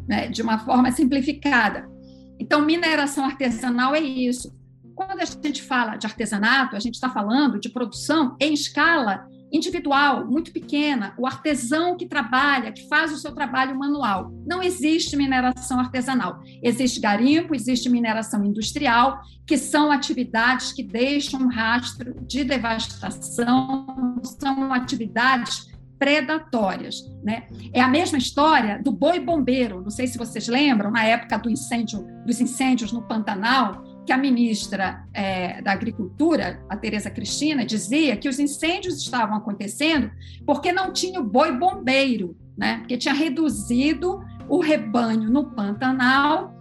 né, 0.08 0.26
de 0.26 0.42
uma 0.42 0.58
forma 0.58 0.90
simplificada. 0.90 1.88
Então, 2.40 2.62
mineração 2.62 3.24
artesanal 3.24 3.94
é 3.94 4.00
isso 4.00 4.56
quando 4.96 5.20
a 5.20 5.24
gente 5.26 5.62
fala 5.62 5.96
de 5.96 6.06
artesanato, 6.06 6.74
a 6.74 6.80
gente 6.80 6.94
está 6.94 7.10
falando 7.10 7.60
de 7.60 7.68
produção 7.68 8.34
em 8.40 8.54
escala 8.54 9.28
individual, 9.52 10.26
muito 10.26 10.50
pequena, 10.50 11.14
o 11.18 11.26
artesão 11.26 11.96
que 11.96 12.06
trabalha, 12.06 12.72
que 12.72 12.88
faz 12.88 13.12
o 13.12 13.18
seu 13.18 13.32
trabalho 13.32 13.78
manual. 13.78 14.32
Não 14.46 14.62
existe 14.62 15.16
mineração 15.16 15.78
artesanal. 15.78 16.40
Existe 16.62 16.98
garimpo, 16.98 17.54
existe 17.54 17.88
mineração 17.88 18.44
industrial, 18.44 19.20
que 19.46 19.58
são 19.58 19.92
atividades 19.92 20.72
que 20.72 20.82
deixam 20.82 21.42
um 21.42 21.48
rastro 21.48 22.14
de 22.22 22.42
devastação, 22.42 24.18
são 24.24 24.72
atividades 24.72 25.70
predatórias, 25.98 27.08
né? 27.22 27.46
É 27.72 27.80
a 27.80 27.88
mesma 27.88 28.18
história 28.18 28.82
do 28.82 28.90
boi 28.90 29.20
bombeiro. 29.20 29.80
Não 29.80 29.90
sei 29.90 30.06
se 30.06 30.18
vocês 30.18 30.48
lembram, 30.48 30.90
na 30.90 31.04
época 31.04 31.38
do 31.38 31.48
incêndio, 31.48 32.06
dos 32.26 32.40
incêndios 32.40 32.92
no 32.92 33.02
Pantanal, 33.02 33.95
que 34.06 34.12
a 34.12 34.16
ministra 34.16 35.04
é, 35.12 35.60
da 35.60 35.72
Agricultura, 35.72 36.64
a 36.68 36.76
Tereza 36.76 37.10
Cristina, 37.10 37.66
dizia 37.66 38.16
que 38.16 38.28
os 38.28 38.38
incêndios 38.38 39.02
estavam 39.02 39.36
acontecendo 39.36 40.10
porque 40.46 40.72
não 40.72 40.92
tinha 40.92 41.20
o 41.20 41.24
boi 41.24 41.52
bombeiro, 41.52 42.36
né? 42.56 42.78
porque 42.78 42.96
tinha 42.96 43.12
reduzido 43.12 44.20
o 44.48 44.60
rebanho 44.60 45.28
no 45.28 45.50
Pantanal 45.50 46.54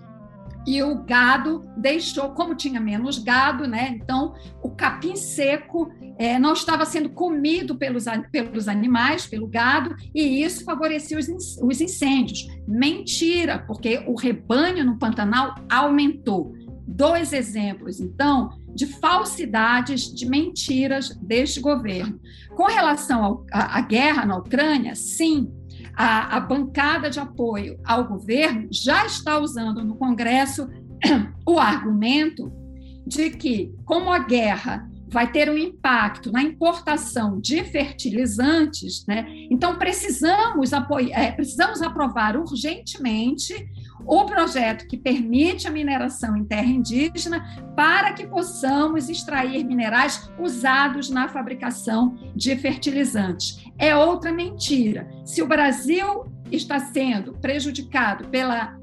e 0.68 0.82
o 0.82 1.04
gado 1.04 1.62
deixou, 1.78 2.30
como 2.32 2.56
tinha 2.56 2.80
menos 2.80 3.20
gado, 3.20 3.68
né? 3.68 3.90
Então 4.02 4.34
o 4.64 4.72
capim 4.72 5.16
seco 5.16 5.92
é, 6.18 6.40
não 6.40 6.54
estava 6.54 6.86
sendo 6.86 7.10
comido 7.10 7.76
pelos, 7.76 8.06
pelos 8.32 8.68
animais, 8.68 9.28
pelo 9.28 9.48
gado, 9.48 9.96
e 10.14 10.44
isso 10.44 10.66
favorecia 10.66 11.20
os, 11.20 11.28
os 11.62 11.82
incêndios. 11.82 12.48
Mentira, 12.68 13.60
porque 13.60 14.04
o 14.08 14.16
rebanho 14.16 14.84
no 14.84 14.98
Pantanal 14.98 15.54
aumentou 15.70 16.56
dois 16.88 17.34
exemplos, 17.34 18.00
então, 18.00 18.58
de 18.74 18.86
falsidades, 18.86 20.14
de 20.14 20.28
mentiras 20.28 21.10
deste 21.22 21.60
governo. 21.60 22.20
Com 22.56 22.66
relação 22.66 23.46
à 23.52 23.82
guerra 23.82 24.26
na 24.26 24.38
Ucrânia, 24.38 24.96
sim, 24.96 25.52
a, 25.96 26.38
a, 26.38 26.40
bancada 26.40 27.10
de 27.10 27.20
apoio 27.20 27.80
ao 27.86 28.08
governo 28.08 28.68
já 28.72 29.06
está 29.06 29.40
usando 29.40 29.84
no 29.84 29.96
Congresso 29.96 30.70
o 31.46 31.58
argumento 31.58 32.52
de 33.06 33.30
que, 33.30 33.74
como 33.86 34.12
a 34.12 34.20
guerra 34.20 34.90
vai 35.08 35.32
ter 35.32 35.50
um 35.50 35.58
impacto 35.58 36.32
na 36.32 36.42
importação 36.42 37.40
de 37.40 37.64
fertilizantes, 37.64 39.06
né? 39.08 39.26
então 39.50 39.78
precisamos, 39.78 40.74
apoiar, 40.74 41.18
é, 41.18 41.32
precisamos 41.32 41.82
aprovar 41.82 42.36
urgentemente 42.36 43.54
o 44.06 44.26
projeto 44.26 44.88
que 44.88 44.98
permite 44.98 45.68
a 45.68 45.72
mineração 45.72 46.36
em 46.36 46.44
terra 46.44 46.68
indígena 46.68 47.46
para 47.76 48.14
que 48.14 48.28
possamos 48.28 49.10
extrair 49.10 49.64
minerais 49.64 50.30
usados 50.40 51.10
na 51.10 51.28
fabricação 51.28 52.16
de 52.36 52.56
fertilizantes. 52.56 53.64
É 53.78 53.96
outra 53.96 54.32
mentira. 54.32 55.08
Se 55.24 55.42
o 55.42 55.48
Brasil 55.48 56.26
está 56.52 56.80
sendo 56.80 57.34
prejudicado 57.34 58.28
pela, 58.30 58.78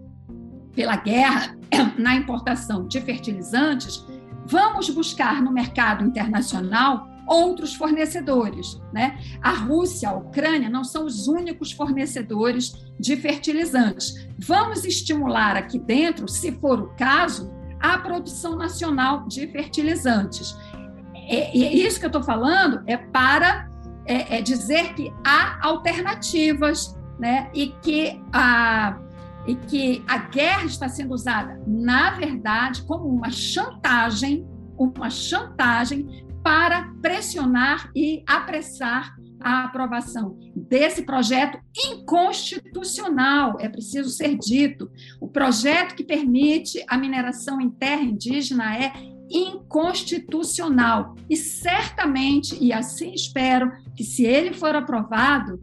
pela 0.75 0.97
guerra 0.97 1.57
na 1.99 2.15
importação 2.15 2.87
de 2.87 3.01
fertilizantes, 3.01 4.05
vamos 4.47 4.91
buscar 4.91 5.41
no 5.41 5.53
mercado 5.53 6.05
internacional 6.05 7.12
outros 7.33 7.75
fornecedores. 7.75 8.81
Né? 8.93 9.19
A 9.41 9.53
Rússia, 9.53 10.11
a 10.11 10.15
Ucrânia 10.15 10.69
não 10.69 10.85
são 10.85 11.07
os 11.07 11.27
únicos 11.27 11.73
fornecedores 11.73 12.73
de 12.99 13.17
fertilizantes. 13.17 14.29
Vamos 14.39 14.85
estimular 14.85 15.57
aqui 15.57 15.79
dentro, 15.79 16.29
se 16.29 16.53
for 16.53 16.81
o 16.81 16.89
caso, 16.97 17.51
a 17.81 17.99
produção 17.99 18.57
nacional 18.57 19.27
de 19.27 19.47
fertilizantes. 19.49 20.57
E, 21.29 21.85
isso 21.85 21.99
que 21.99 22.07
eu 22.07 22.09
estou 22.09 22.23
falando 22.23 22.83
é 22.87 22.97
para 22.97 23.69
é, 24.07 24.39
é 24.39 24.43
dizer 24.43 24.95
que 24.95 25.13
há 25.25 25.59
alternativas 25.67 26.97
né? 27.19 27.51
e, 27.55 27.69
que 27.83 28.21
a, 28.33 28.99
e 29.47 29.55
que 29.55 30.05
a 30.09 30.19
guerra 30.19 30.65
está 30.65 30.89
sendo 30.89 31.15
usada, 31.15 31.61
na 31.67 32.11
verdade, 32.11 32.83
como 32.83 33.09
uma 33.09 33.31
chantagem 33.31 34.47
uma 34.77 35.11
chantagem 35.11 36.25
para 36.43 36.93
pressionar 37.01 37.91
e 37.95 38.23
apressar 38.27 39.15
a 39.41 39.65
aprovação 39.65 40.39
desse 40.55 41.03
projeto 41.03 41.59
inconstitucional, 41.77 43.57
é 43.61 43.69
preciso 43.69 44.09
ser 44.11 44.37
dito. 44.39 44.91
O 45.21 45.29
projeto 45.29 45.95
que 45.95 46.05
permite 46.05 46.85
a 46.89 46.97
mineração 46.97 47.61
em 47.61 47.71
terra 47.71 48.03
indígena 48.03 48.77
é 48.77 48.93
inconstitucional 49.31 51.17
e 51.29 51.37
certamente, 51.37 52.57
e 52.61 52.73
assim 52.73 53.13
espero, 53.13 53.73
que 53.97 54.05
se 54.05 54.25
ele 54.25 54.53
for 54.53 54.75
aprovado, 54.75 55.61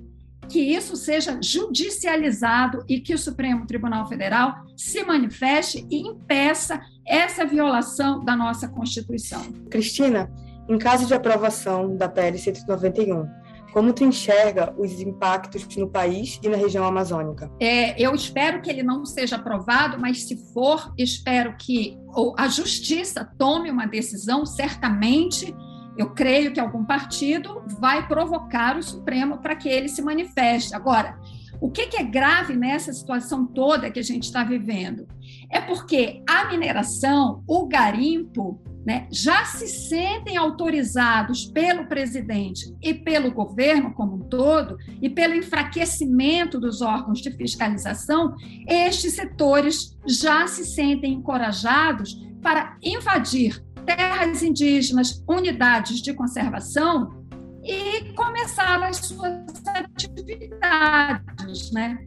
que 0.49 0.59
isso 0.59 0.95
seja 0.95 1.39
judicializado 1.41 2.83
e 2.89 2.99
que 2.99 3.13
o 3.13 3.19
Supremo 3.19 3.67
Tribunal 3.67 4.07
Federal 4.07 4.65
se 4.75 5.03
manifeste 5.03 5.85
e 5.91 5.99
impeça 5.99 6.81
essa 7.05 7.45
violação 7.45 8.25
da 8.25 8.35
nossa 8.35 8.67
Constituição. 8.67 9.43
Cristina, 9.69 10.29
em 10.69 10.77
caso 10.77 11.05
de 11.07 11.13
aprovação 11.13 11.97
da 11.97 12.07
PL 12.07 12.37
191, 12.37 13.27
como 13.73 13.93
tu 13.93 14.03
enxerga 14.03 14.73
os 14.77 14.99
impactos 14.99 15.67
no 15.75 15.89
país 15.89 16.39
e 16.43 16.49
na 16.49 16.57
região 16.57 16.85
amazônica? 16.85 17.51
É, 17.59 17.99
eu 18.01 18.13
espero 18.15 18.61
que 18.61 18.69
ele 18.69 18.83
não 18.83 19.05
seja 19.05 19.35
aprovado, 19.35 19.99
mas 19.99 20.23
se 20.23 20.37
for, 20.53 20.93
espero 20.97 21.55
que 21.57 21.97
a 22.37 22.47
justiça 22.47 23.27
tome 23.37 23.69
uma 23.69 23.85
decisão, 23.85 24.45
certamente. 24.45 25.55
Eu 25.97 26.11
creio 26.11 26.53
que 26.53 26.59
algum 26.59 26.85
partido 26.85 27.61
vai 27.79 28.07
provocar 28.07 28.77
o 28.77 28.83
Supremo 28.83 29.39
para 29.39 29.55
que 29.55 29.67
ele 29.67 29.89
se 29.89 30.01
manifeste. 30.01 30.73
Agora, 30.73 31.19
o 31.61 31.69
que, 31.69 31.95
é 31.97 32.03
grave 32.03 32.55
nessa 32.55 32.93
situação 32.93 33.45
toda 33.45 33.91
que 33.91 33.99
a 33.99 34.03
gente 34.03 34.23
está 34.23 34.43
vivendo? 34.43 35.07
É 35.51 35.59
porque 35.59 36.23
a 36.27 36.45
mineração, 36.45 37.43
o 37.47 37.67
garimpo, 37.67 38.61
né, 38.85 39.07
já 39.11 39.43
se 39.45 39.67
sentem 39.67 40.37
autorizados 40.37 41.45
pelo 41.45 41.87
presidente 41.87 42.73
e 42.81 42.93
pelo 42.93 43.31
governo 43.31 43.93
como 43.93 44.15
um 44.15 44.19
todo, 44.19 44.77
e 45.01 45.09
pelo 45.09 45.35
enfraquecimento 45.35 46.59
dos 46.59 46.81
órgãos 46.81 47.19
de 47.19 47.31
fiscalização, 47.31 48.35
estes 48.67 49.13
setores 49.13 49.97
já 50.07 50.47
se 50.47 50.65
sentem 50.65 51.13
encorajados 51.13 52.15
para 52.41 52.77
invadir 52.81 53.63
terras 53.85 54.43
indígenas, 54.43 55.23
unidades 55.27 56.01
de 56.01 56.13
conservação 56.13 57.25
e 57.63 58.13
começar 58.13 58.81
as 58.83 58.97
suas 58.97 59.63
atividades, 59.65 61.71
né? 61.71 61.97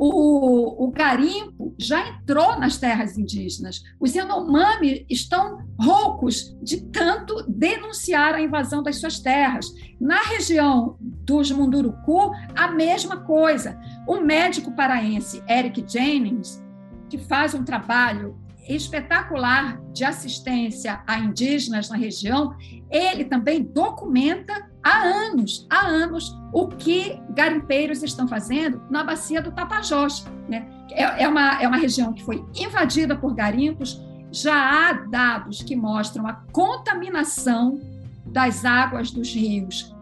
O, 0.00 0.84
o, 0.84 0.92
garimpo 0.92 1.74
já 1.76 2.08
entrou 2.08 2.56
nas 2.56 2.76
terras 2.76 3.18
indígenas. 3.18 3.82
Os 3.98 4.14
Yanomami 4.14 5.04
estão 5.10 5.66
roucos 5.76 6.56
de 6.62 6.82
tanto 6.82 7.44
denunciar 7.48 8.36
a 8.36 8.40
invasão 8.40 8.80
das 8.80 9.00
suas 9.00 9.18
terras. 9.18 9.66
Na 10.00 10.22
região 10.22 10.96
dos 11.00 11.50
Munduruku, 11.50 12.30
a 12.54 12.70
mesma 12.70 13.16
coisa. 13.16 13.76
O 14.06 14.20
médico 14.20 14.70
paraense 14.70 15.42
Eric 15.48 15.84
Jennings, 15.84 16.62
que 17.10 17.18
faz 17.18 17.52
um 17.52 17.64
trabalho 17.64 18.38
espetacular 18.68 19.80
de 19.92 20.04
assistência 20.04 21.02
a 21.08 21.18
indígenas 21.18 21.88
na 21.88 21.96
região, 21.96 22.54
ele 22.88 23.24
também 23.24 23.64
documenta 23.64 24.67
há 24.82 25.02
anos, 25.02 25.66
há 25.70 25.86
anos, 25.86 26.36
o 26.52 26.68
que 26.68 27.20
garimpeiros 27.30 28.02
estão 28.02 28.26
fazendo 28.26 28.82
na 28.90 29.04
bacia 29.04 29.42
do 29.42 29.52
Tapajós. 29.52 30.24
Né? 30.48 30.66
É, 30.90 31.24
é, 31.24 31.28
uma, 31.28 31.62
é 31.62 31.68
uma 31.68 31.76
região 31.76 32.12
que 32.12 32.24
foi 32.24 32.44
invadida 32.54 33.16
por 33.16 33.34
garimpos, 33.34 34.00
já 34.30 34.54
há 34.54 34.92
dados 34.92 35.62
que 35.62 35.74
mostram 35.74 36.26
a 36.26 36.34
contaminação 36.52 37.80
das 38.26 38.64
águas 38.64 39.10
dos 39.10 39.32
rios 39.32 39.94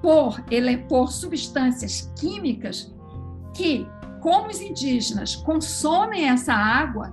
por, 0.00 0.40
por 0.88 1.10
substâncias 1.10 2.12
químicas 2.18 2.92
que, 3.54 3.86
como 4.20 4.48
os 4.48 4.60
indígenas 4.60 5.36
consomem 5.36 6.28
essa 6.28 6.54
água, 6.54 7.12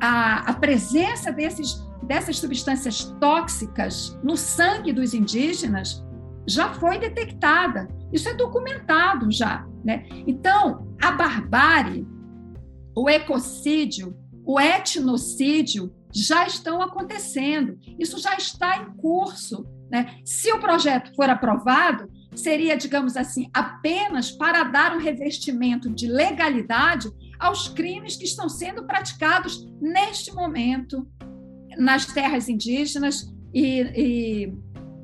a, 0.00 0.50
a 0.50 0.52
presença 0.54 1.32
desses 1.32 1.86
dessas 2.02 2.38
substâncias 2.38 3.04
tóxicas 3.20 4.18
no 4.22 4.36
sangue 4.36 4.92
dos 4.92 5.12
indígenas 5.12 6.02
já 6.48 6.72
foi 6.74 6.98
detectada. 6.98 7.88
Isso 8.12 8.28
é 8.28 8.34
documentado 8.34 9.30
já. 9.30 9.66
Né? 9.84 10.06
Então, 10.26 10.94
a 11.00 11.12
barbárie, 11.12 12.06
o 12.96 13.08
ecocídio, 13.08 14.16
o 14.44 14.58
etnocídio 14.58 15.94
já 16.12 16.46
estão 16.46 16.80
acontecendo. 16.80 17.78
Isso 17.98 18.18
já 18.18 18.34
está 18.34 18.78
em 18.78 18.96
curso. 18.96 19.66
Né? 19.90 20.18
Se 20.24 20.50
o 20.52 20.58
projeto 20.58 21.14
for 21.14 21.28
aprovado, 21.28 22.10
seria, 22.34 22.76
digamos 22.76 23.16
assim, 23.16 23.50
apenas 23.52 24.30
para 24.30 24.64
dar 24.64 24.94
um 24.94 24.98
revestimento 24.98 25.90
de 25.90 26.06
legalidade 26.06 27.10
aos 27.38 27.68
crimes 27.68 28.16
que 28.16 28.24
estão 28.24 28.48
sendo 28.48 28.84
praticados 28.84 29.66
neste 29.80 30.32
momento 30.32 31.06
nas 31.76 32.06
terras 32.06 32.48
indígenas 32.48 33.32
e, 33.54 33.80
e, 33.80 34.54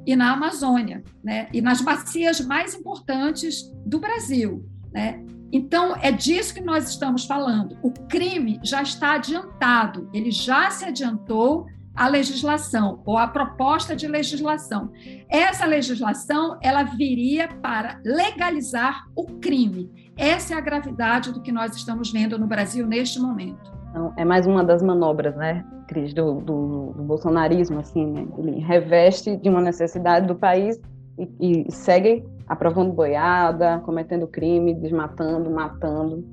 e 0.07 0.15
na 0.15 0.33
Amazônia, 0.33 1.03
né? 1.23 1.49
e 1.53 1.61
nas 1.61 1.81
bacias 1.81 2.41
mais 2.41 2.75
importantes 2.75 3.71
do 3.87 3.99
Brasil. 3.99 4.65
Né? 4.93 5.25
Então, 5.53 5.97
é 6.01 6.11
disso 6.11 6.55
que 6.55 6.61
nós 6.61 6.89
estamos 6.89 7.25
falando. 7.25 7.79
O 7.83 7.91
crime 7.91 8.61
já 8.63 8.83
está 8.83 9.15
adiantado, 9.15 10.11
ele 10.13 10.31
já 10.31 10.71
se 10.71 10.85
adiantou 10.85 11.67
à 11.95 12.09
legislação 12.09 13.03
ou 13.07 13.17
à 13.17 13.29
proposta 13.29 13.95
de 13.95 14.09
legislação. 14.09 14.91
Essa 15.29 15.65
legislação 15.65 16.59
ela 16.61 16.83
viria 16.83 17.49
para 17.49 18.01
legalizar 18.05 19.05
o 19.15 19.27
crime. 19.39 20.13
Essa 20.17 20.55
é 20.55 20.57
a 20.57 20.61
gravidade 20.61 21.33
do 21.33 21.41
que 21.41 21.53
nós 21.53 21.77
estamos 21.77 22.11
vendo 22.11 22.39
no 22.39 22.47
Brasil 22.47 22.87
neste 22.87 23.21
momento. 23.21 23.74
Então, 23.95 24.13
é 24.17 24.25
mais 24.25 24.45
uma 24.45 24.65
das 24.65 24.83
manobras, 24.83 25.37
né, 25.37 25.65
Cris, 25.87 26.13
do, 26.13 26.41
do, 26.41 26.93
do 26.97 27.03
bolsonarismo, 27.05 27.79
assim, 27.79 28.05
né? 28.05 28.27
ele 28.39 28.59
reveste 28.59 29.37
de 29.37 29.49
uma 29.49 29.61
necessidade 29.61 30.27
do 30.27 30.35
país 30.35 30.81
e, 31.17 31.65
e 31.65 31.71
segue 31.71 32.25
aprovando 32.49 32.93
boiada, 32.93 33.79
cometendo 33.85 34.27
crime, 34.27 34.75
desmatando, 34.75 35.49
matando. 35.49 36.25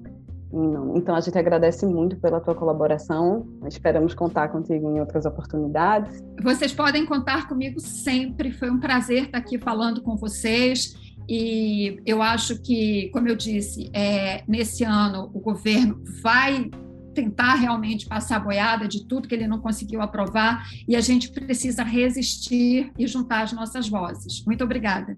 Então 0.95 1.13
a 1.15 1.21
gente 1.21 1.37
agradece 1.37 1.85
muito 1.85 2.17
pela 2.17 2.39
tua 2.41 2.55
colaboração. 2.55 3.47
Esperamos 3.67 4.15
contar 4.15 4.49
contigo 4.49 4.89
em 4.89 4.99
outras 4.99 5.27
oportunidades. 5.27 6.19
Vocês 6.41 6.73
podem 6.73 7.05
contar 7.05 7.47
comigo 7.47 7.79
sempre. 7.79 8.51
Foi 8.51 8.71
um 8.71 8.79
prazer 8.79 9.25
estar 9.25 9.37
aqui 9.37 9.59
falando 9.59 10.01
com 10.01 10.17
vocês. 10.17 10.95
E 11.29 12.01
eu 12.07 12.23
acho 12.23 12.59
que, 12.59 13.09
como 13.13 13.29
eu 13.29 13.35
disse, 13.35 13.89
é, 13.93 14.43
nesse 14.47 14.83
ano 14.83 15.29
o 15.31 15.39
governo 15.39 16.01
vai 16.21 16.69
tentar 17.13 17.55
realmente 17.55 18.07
passar 18.07 18.37
a 18.37 18.39
boiada 18.39 18.87
de 18.87 19.05
tudo 19.07 19.27
que 19.27 19.35
ele 19.35 19.47
não 19.47 19.59
conseguiu 19.59 20.01
aprovar 20.01 20.65
e 20.87 20.95
a 20.95 21.01
gente 21.01 21.29
precisa 21.31 21.83
resistir 21.83 22.91
e 22.97 23.07
juntar 23.07 23.43
as 23.43 23.53
nossas 23.53 23.87
vozes. 23.87 24.43
Muito 24.45 24.63
obrigada. 24.63 25.17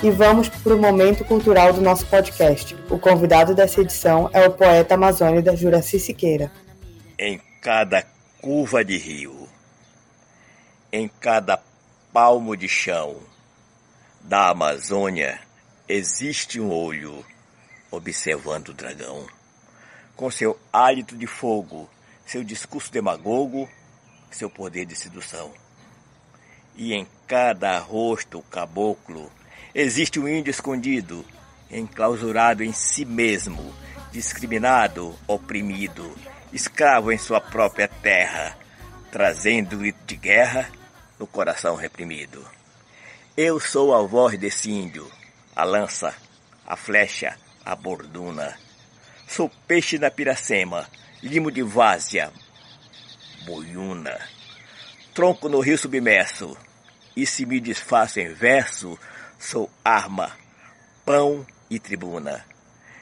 E 0.00 0.10
vamos 0.10 0.48
para 0.48 0.76
o 0.76 0.80
momento 0.80 1.24
cultural 1.24 1.72
do 1.72 1.80
nosso 1.80 2.06
podcast. 2.06 2.76
O 2.88 3.00
convidado 3.00 3.52
dessa 3.52 3.80
edição 3.80 4.30
é 4.32 4.46
o 4.46 4.52
poeta 4.52 4.94
amazônida 4.94 5.56
Juraci 5.56 5.98
Siqueira. 5.98 6.52
Em 7.18 7.40
cada 7.60 8.04
curva 8.40 8.84
de 8.84 8.96
rio, 8.96 9.48
em 10.92 11.08
cada 11.08 11.60
palmo 12.12 12.56
de 12.56 12.68
chão 12.68 13.20
da 14.20 14.48
Amazônia, 14.48 15.40
existe 15.88 16.60
um 16.60 16.72
olho 16.72 17.24
observando 17.90 18.68
o 18.68 18.74
dragão. 18.74 19.26
Com 20.16 20.30
seu 20.30 20.58
hálito 20.72 21.16
de 21.16 21.26
fogo, 21.26 21.88
seu 22.26 22.42
discurso 22.42 22.90
demagogo, 22.92 23.68
seu 24.30 24.50
poder 24.50 24.84
de 24.86 24.96
sedução. 24.96 25.52
E 26.76 26.92
em 26.94 27.06
cada 27.26 27.78
rosto 27.78 28.42
caboclo 28.50 29.30
Existe 29.74 30.18
um 30.18 30.26
índio 30.26 30.50
escondido, 30.50 31.24
enclausurado 31.70 32.64
em 32.64 32.72
si 32.72 33.04
mesmo, 33.04 33.72
discriminado, 34.10 35.14
oprimido, 35.26 36.16
escravo 36.52 37.12
em 37.12 37.18
sua 37.18 37.40
própria 37.40 37.88
terra, 37.88 38.56
trazendo 39.10 39.76
o 39.76 39.78
grito 39.78 40.04
de 40.06 40.16
guerra 40.16 40.70
no 41.18 41.26
coração 41.26 41.76
reprimido. 41.76 42.44
Eu 43.36 43.60
sou 43.60 43.94
a 43.94 44.02
voz 44.02 44.38
desse 44.38 44.70
índio, 44.70 45.10
a 45.54 45.64
lança, 45.64 46.14
a 46.66 46.76
flecha, 46.76 47.36
a 47.64 47.74
borduna. 47.76 48.58
Sou 49.26 49.50
peixe 49.66 49.98
na 49.98 50.10
piracema, 50.10 50.88
limo 51.22 51.50
de 51.50 51.62
várzea, 51.62 52.32
boiuna. 53.44 54.18
Tronco 55.14 55.48
no 55.48 55.60
rio 55.60 55.76
submerso, 55.76 56.56
e 57.16 57.26
se 57.26 57.44
me 57.44 57.60
desfaço 57.60 58.20
em 58.20 58.32
verso, 58.32 58.98
sou 59.38 59.70
arma, 59.84 60.30
pão 61.04 61.46
e 61.68 61.78
tribuna. 61.78 62.44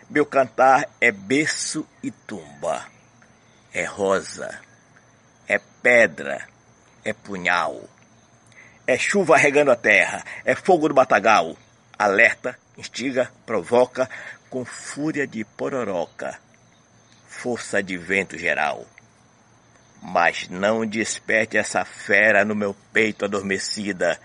Meu 0.09 0.24
cantar 0.24 0.88
é 1.00 1.11
berço 1.11 1.87
e 2.02 2.11
tumba, 2.11 2.87
é 3.76 3.84
rosa, 3.84 4.58
é 5.46 5.60
pedra, 5.82 6.48
é 7.04 7.12
punhal, 7.12 7.84
é 8.86 8.96
chuva 8.96 9.36
regando 9.36 9.70
a 9.70 9.76
terra, 9.76 10.24
é 10.46 10.54
fogo 10.54 10.88
do 10.88 10.94
matagal, 10.94 11.54
alerta, 11.98 12.58
instiga, 12.78 13.30
provoca 13.44 14.08
com 14.48 14.64
fúria 14.64 15.26
de 15.26 15.44
pororoca, 15.44 16.38
força 17.28 17.82
de 17.82 17.98
vento 17.98 18.38
geral. 18.38 18.86
Mas 20.00 20.48
não 20.48 20.86
desperte 20.86 21.58
essa 21.58 21.84
fera 21.84 22.46
no 22.46 22.54
meu 22.54 22.74
peito 22.94 23.26
adormecida, 23.26 24.18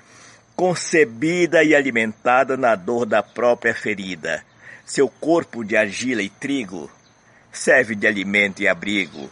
concebida 0.55 1.61
e 1.61 1.75
alimentada 1.75 2.55
na 2.55 2.73
dor 2.75 3.05
da 3.05 3.21
própria 3.21 3.75
ferida. 3.75 4.45
Seu 4.85 5.09
corpo 5.09 5.61
de 5.65 5.75
argila 5.75 6.21
e 6.21 6.29
trigo 6.29 6.89
serve 7.51 7.95
de 7.95 8.07
alimento 8.07 8.61
e 8.61 8.67
abrigo 8.67 9.29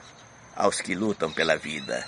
aos 0.55 0.81
que 0.81 0.93
lutam 0.93 1.31
pela 1.31 1.57
vida. 1.57 2.05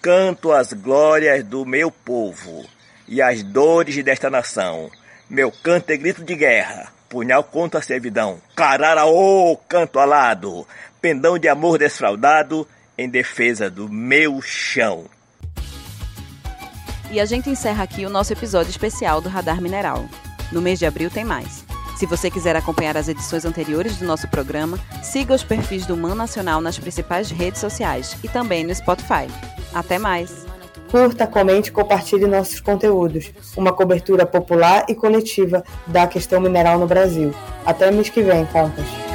Canto 0.00 0.52
as 0.52 0.72
glórias 0.72 1.44
do 1.44 1.66
meu 1.66 1.90
povo 1.90 2.64
e 3.06 3.20
as 3.20 3.42
dores 3.42 4.02
desta 4.02 4.30
nação. 4.30 4.90
Meu 5.28 5.50
canto 5.50 5.90
é 5.90 5.96
grito 5.96 6.24
de 6.24 6.34
guerra, 6.34 6.92
punhal 7.08 7.44
contra 7.44 7.80
a 7.80 7.82
servidão. 7.82 8.40
Cararaô, 8.54 9.56
canto 9.68 9.98
alado, 9.98 10.66
pendão 11.00 11.38
de 11.38 11.48
amor 11.48 11.78
desfraudado 11.78 12.66
em 12.96 13.08
defesa 13.08 13.68
do 13.68 13.88
meu 13.88 14.40
chão. 14.40 15.06
E 17.10 17.18
a 17.18 17.24
gente 17.24 17.50
encerra 17.50 17.82
aqui 17.82 18.06
o 18.06 18.10
nosso 18.10 18.32
episódio 18.32 18.70
especial 18.70 19.20
do 19.20 19.28
Radar 19.28 19.60
Mineral. 19.60 20.08
No 20.52 20.62
mês 20.62 20.78
de 20.78 20.86
abril 20.86 21.10
tem 21.10 21.24
mais. 21.24 21.69
Se 22.00 22.06
você 22.06 22.30
quiser 22.30 22.56
acompanhar 22.56 22.96
as 22.96 23.08
edições 23.08 23.44
anteriores 23.44 23.98
do 23.98 24.06
nosso 24.06 24.26
programa, 24.26 24.78
siga 25.02 25.34
os 25.34 25.44
perfis 25.44 25.84
do 25.84 25.94
Man 25.94 26.14
Nacional 26.14 26.58
nas 26.58 26.78
principais 26.78 27.30
redes 27.30 27.60
sociais 27.60 28.16
e 28.24 28.28
também 28.28 28.64
no 28.64 28.74
Spotify. 28.74 29.26
Até 29.74 29.98
mais! 29.98 30.46
Curta, 30.90 31.26
comente 31.26 31.68
e 31.68 31.72
compartilhe 31.72 32.26
nossos 32.26 32.58
conteúdos. 32.58 33.30
Uma 33.54 33.70
cobertura 33.70 34.24
popular 34.24 34.86
e 34.88 34.94
coletiva 34.94 35.62
da 35.86 36.06
questão 36.06 36.40
mineral 36.40 36.78
no 36.78 36.86
Brasil. 36.86 37.34
Até 37.66 37.90
mês 37.90 38.08
que 38.08 38.22
vem, 38.22 38.46
contas. 38.46 39.09